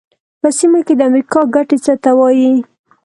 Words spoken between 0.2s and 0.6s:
په